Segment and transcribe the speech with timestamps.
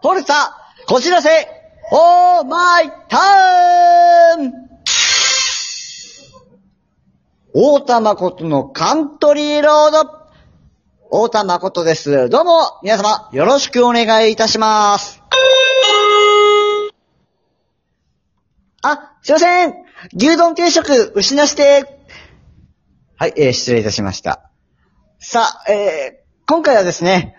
[0.00, 0.34] フォルツァ、
[0.86, 1.28] こちらせ、
[1.90, 4.52] オーマイターン
[7.52, 10.18] 大田誠のカントリーロード。
[11.10, 12.28] 大田誠です。
[12.28, 15.20] どうも、皆様、よろしくお願いいたします。
[18.82, 19.74] あ、すいません
[20.14, 21.98] 牛丼定食、牛なしで。
[23.16, 24.48] はい、えー失礼いたしました。
[25.18, 27.34] さあ、えー今回はですね、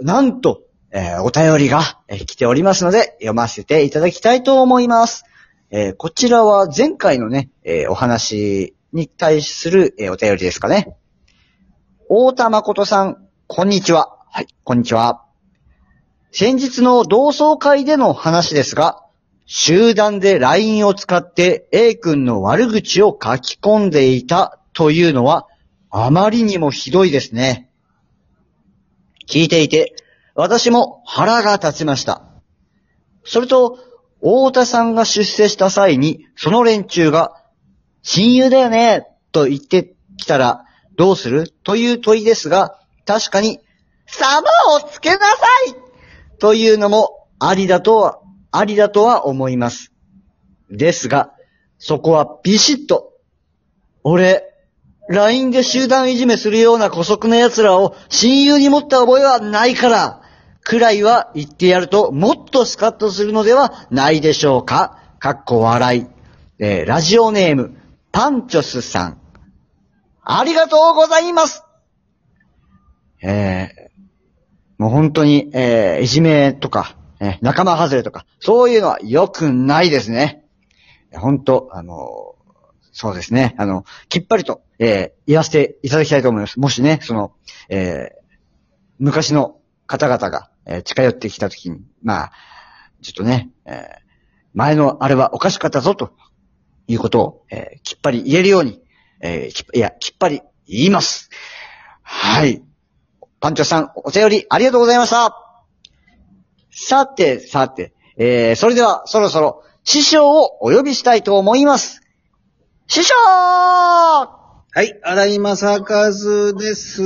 [0.00, 0.63] なんと、
[0.96, 5.24] えーお便りが、えー来ておりますので、読ませていただきたいと思います。
[5.70, 10.96] えーこちらは前回のね、えーお話に対する、えーお便りですかね。
[12.08, 14.18] 大田誠さん、こんにちは。
[14.30, 15.24] はい、こんにちは。
[16.30, 19.02] 先日の同窓会での話ですが、
[19.46, 25.48] 集団で LINE を使って A 君の悪口を書き込んでいたというのは、
[25.90, 27.68] あまりにもひどいですね。
[29.28, 29.96] 聞いていて、
[30.34, 32.22] 私も腹が立ちました。
[33.24, 33.78] それと、
[34.20, 37.40] 大田さんが出世した際に、その連中が、
[38.02, 40.64] 親友だよね、と言ってきたら、
[40.96, 41.50] どうする？
[41.62, 43.60] という問いですが、確かに、
[44.06, 44.42] 様
[44.76, 45.26] をつけなさ
[45.68, 45.74] い
[46.38, 49.92] というのも、ありだとは、ありだとは思います。
[50.70, 51.32] ですが、
[51.78, 53.12] そこはビシッと、
[54.02, 54.50] 俺、
[55.08, 60.22] LINE で集団いじめするような古速な奴らを親友に持った覚えはないから、
[60.64, 64.98] くらいは言ってやるともっとスカッとするのではないでしょうか。
[65.20, 66.06] かっこ笑い。
[66.58, 67.76] えーラジオネーム、
[68.12, 69.20] パンチョスさん。
[70.22, 71.64] ありがとうございます
[73.22, 80.44] えー、もう本当に、えーいじめとか、えー仲間外れとか、そういうのは良くないですね。
[81.12, 82.36] 本当、あの
[82.90, 83.54] そうですね。
[83.58, 86.58] あの、きっぱりと、え言わせていただきたいと思います。
[86.58, 87.32] もしね、その、
[87.68, 88.12] え
[88.98, 92.32] 昔の方々が、えー近寄ってきたときに、まあ、
[93.02, 94.04] ちょっとね、えー
[94.56, 96.12] 前のあれはおかしかったぞ、と
[96.86, 98.80] いうことを、えーきっぱり言えるように、
[99.20, 101.30] えいや、きっぱり言います。
[102.02, 102.62] はい。
[103.40, 105.36] パンチョさん、お便りありがとうございました。
[106.70, 112.00] さて、さて、えーそれでは、そろそろ、師匠をお呼びしたいと思います。
[112.86, 113.14] 師匠
[114.76, 117.02] はい、荒井正和です。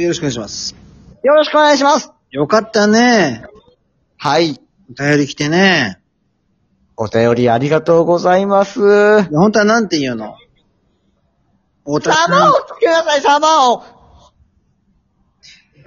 [0.00, 0.74] よろしくお願いします。
[1.24, 2.11] よろしくお願いします。
[2.32, 3.44] よかったね。
[4.16, 4.58] はい。
[4.90, 5.98] お便り来てね。
[6.96, 9.22] お便りありがとうございます。
[9.24, 10.36] 本当はなんて言うの？
[11.84, 13.82] 太田さん様を、つけなさい、様を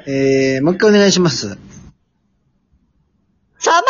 [0.07, 1.57] えー、もう一回お願いします。
[3.57, 3.81] 様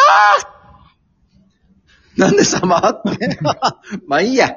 [2.16, 3.38] なんで様って？
[4.08, 4.56] まあいいや。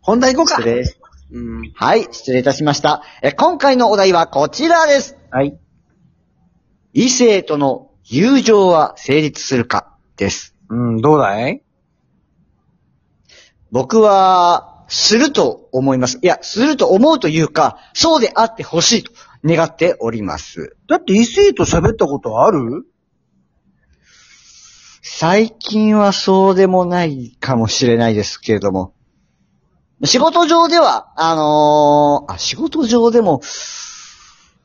[0.00, 0.56] 本題行こうか。
[0.62, 0.84] 失礼。
[1.32, 1.72] うん。
[1.76, 3.02] はい、失礼いたしました。
[3.22, 5.16] え今回のお題はこちらです。
[5.30, 5.56] はい。
[6.98, 10.56] 異性との友情は成立するかです。
[10.70, 11.62] うん、どうだい？
[13.70, 16.18] 僕は、すると思います。
[16.22, 19.12] いや、すると思うというか、そうであってほしいと
[19.44, 20.74] 願っております。
[20.88, 22.86] だって異性と喋ったことある？
[25.02, 28.94] 最近はそうでもないかもしれないですけれども。
[30.02, 33.42] 仕事上では、あのーあ、仕事上でも、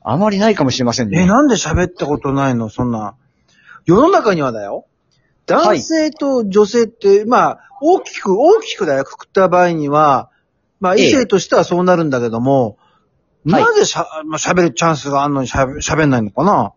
[0.04, 1.22] あまりないかもしれませんね。
[1.22, 2.68] え、なんで喋ったことないの？
[2.68, 3.14] そんな。
[3.84, 4.86] 世の中にはだよ。
[5.46, 10.30] 男性と女性って、まあ、大きく、大きくだよ、くくった場合には、
[10.80, 12.76] まあ、ええ異性としてはそうなるんだけども、
[13.44, 16.72] はいなぜしゃ、まあ、喋るチャンスがあんのにしゃべ喋んないのかな？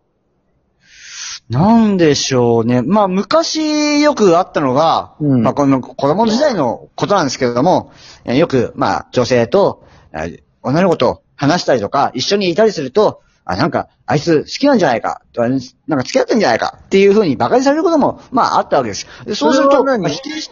[1.48, 2.82] なんでしょうね。
[2.82, 7.92] まあ、昔よくあったのが、うんまあ、この子供時代のことなんですけれども、
[8.24, 19.06] えーよく、まあ、女性と、えー女の子と話したりとか、一緒にいたりすると、あ、なんか、あいつ好きなんじゃないか、とかなんか付き合ってんじゃないか、っていうふうに馬鹿にされることも、まあ、あったわけです。
[19.24, 20.02] でそうすると、それは何？
[20.02, 20.50] まあ否定し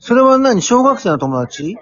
[0.00, 0.60] それは何？
[0.62, 1.76] 小学生の友達？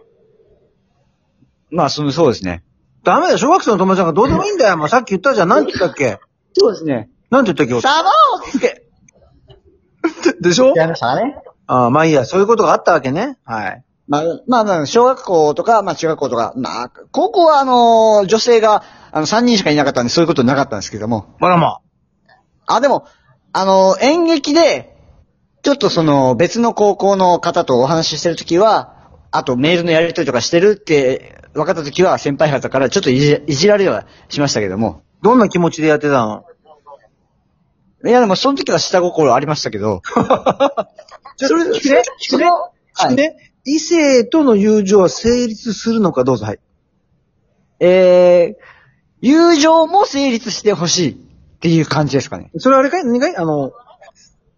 [1.70, 2.62] まあ、その、そうですね。
[3.04, 4.76] ダメだよ、小学生の友達なんかどうでもいいんだよ。
[4.76, 5.48] もうさっき言ったじゃん。
[5.48, 6.18] なんて言ったっけ？
[6.52, 7.08] そうですね。
[7.30, 7.86] なんて言ったっけ？
[7.86, 8.82] 様をつけ、
[10.40, 10.74] でしょ？
[10.74, 11.36] やりましたかね。
[11.66, 13.38] ああ、まあいいや、そういうことがあったわけね。
[13.44, 13.84] はい。
[14.08, 21.34] まあ、まあまあ、小学校とか、まあ中学校とか、まあ、高校はあの女性が、あの、3人しかいなかったんで、そういうことなかったんですけども。
[21.40, 21.80] あらま
[22.66, 23.06] あ、でも、
[23.52, 24.96] あの演劇で、
[25.62, 28.94] ちょっとその、別の高校の方とお話ししてるときは、
[29.32, 35.02] あとメールのやり取りとかしてるって分かったときは、先輩方からちょっといじいじられはしましたけども。
[35.22, 36.44] どんな気持ちでやってたの？
[38.04, 40.02] いや、でもその時は下心ありましたけど。
[41.36, 42.50] それ、聞くね聞くね
[42.96, 46.58] 聞くね異性との友情は成立するのかどうぞ、はい。
[47.80, 48.54] えー、
[49.20, 51.14] 友情も成立してほしいっ
[51.58, 52.50] ていう感じですかね。
[52.58, 53.04] それはあれかい？
[53.04, 53.36] 何かい？
[53.36, 53.72] あの、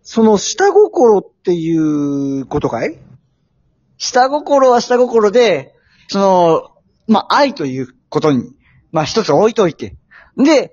[0.02, 2.98] その下心っていうことかい？
[3.96, 5.74] 下心は下心で、
[6.08, 6.70] その、
[7.06, 8.52] まあ、愛ということに、
[8.92, 9.96] まあ、一つ置いといて。
[10.36, 10.72] で、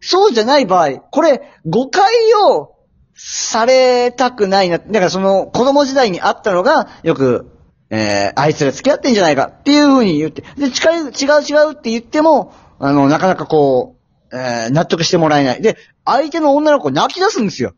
[0.00, 2.04] そうじゃない場合、これ、誤解
[2.48, 2.76] を
[3.16, 4.78] されたくないな。
[4.78, 7.50] だからその、子供時代にあったのが、よく、
[7.96, 10.42] えー、あいつら付き合ってんじゃないかっていう風に言って。
[10.56, 13.94] で、違う、違う違うって言っても、あの、なかなかこ
[14.32, 15.62] う、えー、納得してもらえない。
[15.62, 17.74] で、相手の女の子泣き出すんですよ。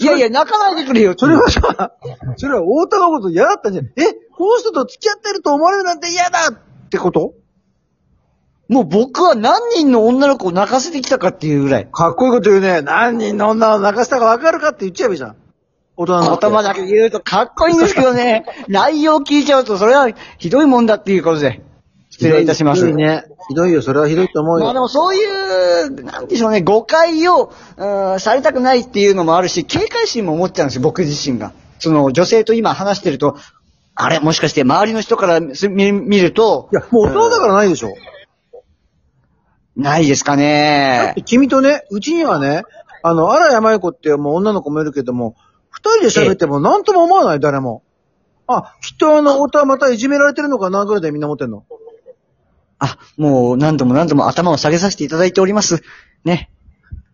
[0.00, 1.92] いやいや、泣かないでくれよそれはさ、
[2.38, 3.84] それは太田のこと嫌だったんじゃん。
[3.84, 3.90] え、
[4.34, 7.34] この人と付き合ってると思われるなんて嫌だってこと？
[8.68, 11.88] もう僕は何人の女の子を泣かせてきたかっていうぐらい。
[11.92, 12.80] かっこいいこと言うね。
[12.80, 15.36] 何人の女を泣かしたか分かるかって言っちゃえばいいじゃん。
[16.02, 20.08] 大人のこと頭だけ言うとかっこいいんですけどね、 内容聞いちゃうとそれは
[20.38, 21.62] ひどいもんだっていうことで、
[22.10, 22.86] 失礼いたします。
[22.86, 23.24] ひどいね。
[23.48, 23.82] ひどいよ。
[23.82, 24.64] それはひどいと思うよ。
[24.64, 31.52] まあでもそういう、なんでしょうね、誤解を、うんされたくないっていうのもあるし、警戒心も持っちゃうんですよ、僕自身が。
[31.78, 33.36] その女性と今話してると、
[33.94, 37.94] あれ、もしかして周りの人から見見るとい、や、もう大人だからないでしょ。
[39.76, 41.22] ないですかねて。
[41.22, 42.62] 君とね、うちにはね、
[43.02, 45.51] あの、荒山由子ってもう女の子もいるけども、二
[45.82, 47.82] 人で喋っても何とも思わない、誰も。
[48.46, 51.64] あ、きっとあの、太田はまたいじめられてるのかなぐらいでみんな思ってんの。
[52.78, 55.82] あ、もう何度も何度も頭を下げさせていただいております。
[56.24, 56.50] ね。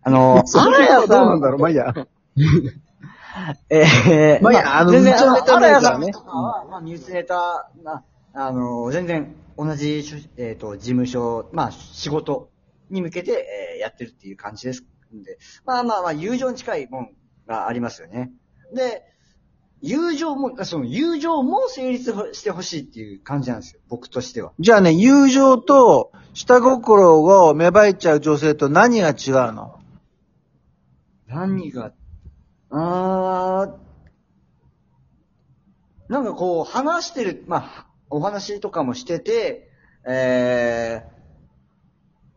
[0.01, 1.93] あの、それはどうなんだろう、まあいいや。
[3.69, 12.49] えー、まあいいやあの全然、うちのネタないからねとかは、まあ、身内ネタ、な、あの、全然、同じしゅ、えっ、と、事務所、まあ、仕事
[12.89, 17.11] に向けて、えーやってるっていう感じですんで、まあまあまあ、友情に近いもん
[17.47, 18.31] がありますよね。
[18.73, 19.03] で、
[19.81, 24.51] 友情も、その、友情も成立してほしいっていう感じなんですよ、僕としては。
[24.59, 29.15] じゃあね、友情と下心を芽生えちゃう女性と何が違う
[29.53, 29.79] の？
[31.27, 31.93] 何が、
[32.71, 39.69] あー、なんかこう、話してる、まあ、お話とかもしてて、
[40.05, 41.05] え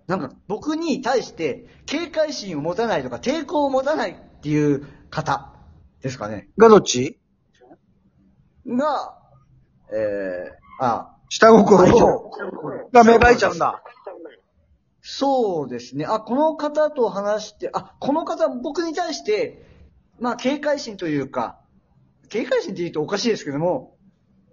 [0.06, 5.51] ー、なんか僕に対して警戒心を持たないとか抵抗を持たないっていう方
[6.02, 6.48] ですかね。
[6.58, 7.18] がどっち？
[8.66, 9.18] が、
[9.92, 11.78] えー、あ、下心
[12.92, 13.82] が芽生えちゃうんだ。
[15.00, 16.04] そうですね。
[16.06, 19.66] あ、この方と話して、あ、この方、僕に対して、
[20.20, 21.58] まあ、警戒心というか、
[22.28, 23.96] 警戒心って言うとおかしいですけども、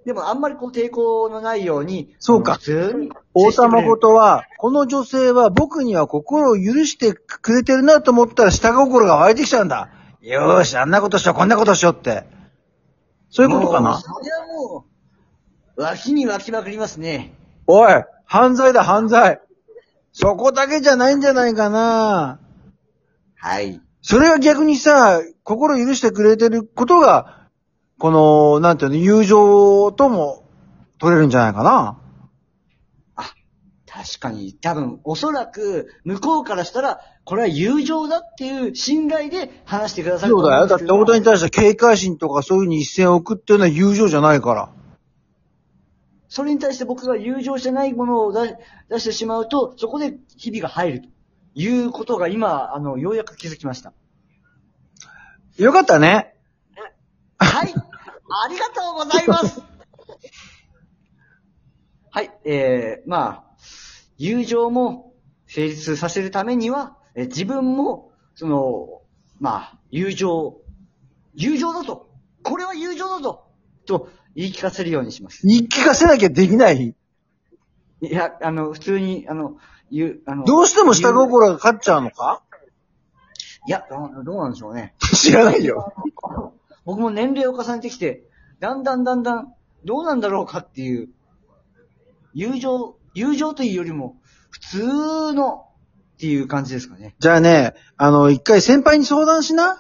[0.06, 3.12] でもあんまりこう抵抗のないように、そうか普通に。
[3.36, 9.92] 大田誠は、この女性は僕には心を許してくれてるなと思ったら下心が湧いてきちゃうんだ。
[10.22, 12.26] よーし、あんなことしよう、こんなことしようって。
[13.30, 13.98] そういうことかな？
[14.00, 14.86] そりゃも
[15.78, 17.34] う、脇に湧きまくりますね。
[17.68, 19.40] おい、犯罪だ、犯罪。
[20.12, 22.40] そこだけじゃないんじゃないかな。
[23.36, 23.80] はい。
[24.02, 27.48] それが逆にさ、心許してくれてることが、
[28.00, 30.44] この、なんていうの、友情とも
[30.98, 31.99] 取れるんじゃないかな。
[34.00, 40.68] 確かに、多分、おそらく、向こうからしたら、これは友情だっていう信頼で話してくださるとそうだよ。
[40.68, 44.70] だって大谷に対して警戒心とかそういうふうに一線を置くっていうのは友情じゃないから。
[46.30, 48.56] それに対して僕が友情じゃないものを出
[48.88, 51.10] 出してしまうと、そこで日々が入ると
[51.56, 53.92] いうことが今、あの、ようやく気づきました。
[55.58, 56.36] よかったね。
[57.38, 57.74] はい。
[57.74, 59.62] ありがとうございます。
[62.12, 62.32] はい。
[62.46, 63.49] えー、まあ、
[64.20, 65.14] 友情も
[65.48, 69.02] 成立させるためには、えー自分も、その、
[69.40, 70.58] まあ、友情、
[71.34, 72.10] 友情だと。
[72.44, 73.50] これは友情だと。
[73.88, 75.48] と言い聞かせるようにします。
[75.48, 76.96] 言い聞かせなきゃできない？
[78.02, 79.58] いや、あの、普通に、あの、
[79.92, 82.44] 言う、あの、どうしても下心が勝っちゃうのか？
[83.68, 84.94] いや、どうどうなんでしょうね。
[85.16, 85.94] 知らないよ。
[86.86, 88.24] 僕も年齢を重ねてきて、
[88.60, 89.54] だんだんだんだん、
[89.86, 91.10] どうなんだろうかっていう、
[92.34, 94.18] 友情、友情というよりも、
[94.50, 95.66] 普通の
[96.16, 97.16] っていう感じですかね。
[97.20, 99.78] じゃあね、あの、一回先輩に相談しな。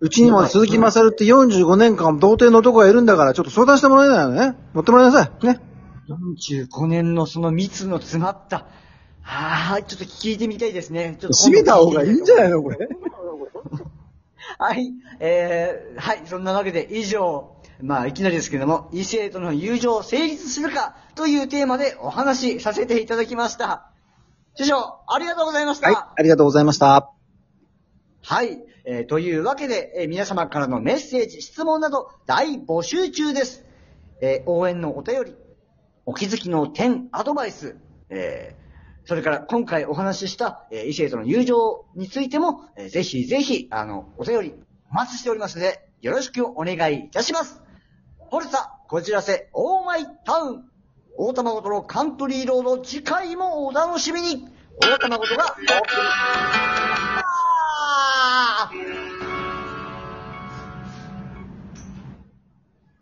[0.00, 4.56] うちにも鈴木勝って45年間童貞の男がいるんだから、ちょっと相談してもらえないのね。
[4.74, 5.46] 乗ってもらいなさい。
[5.46, 5.60] ね。
[6.08, 8.66] 45年のその密の詰まった、
[9.22, 11.16] はーい、ちょっと聞いてみたいですね。
[11.20, 12.88] ちょっと閉めた方がいいんじゃないののこれ。
[14.58, 23.90] はい、えー、はい、そんなわけで以上、まあいきなりですけども、異性との友情成立するかというテーマでお話しさせていただきました。
[24.54, 25.88] 師匠、ありがとうございました。
[25.88, 27.10] はい、ありがとうございました。
[28.22, 28.58] はい。
[28.84, 33.64] えーというわけで、えー皆様からのメッセージ、質問など大募集中です。
[34.20, 35.34] えー応援のお便り、
[36.06, 37.76] お気づきの点、アドバイス、
[38.10, 38.62] えー
[39.04, 44.54] それから今回お話しした、えー異性との友情についても、えーぜひぜひ、あの、お便り
[44.90, 47.61] お待ちしておりますので、よろしくお願いいたします。
[48.32, 50.64] ホルサ、こじらせ、オーマイタウン。
[51.18, 54.48] 大玉ごとのカントリーロード次回もお楽しみに。
[54.80, 56.71] 大玉ごとがお送り